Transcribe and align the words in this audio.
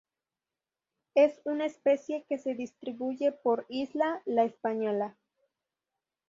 Es 1.13 1.41
una 1.45 1.67
especie 1.67 2.25
que 2.27 2.39
se 2.39 2.55
distribuye 2.55 3.31
por 3.31 3.67
Isla 3.69 4.23
La 4.25 4.45
Española. 4.45 5.15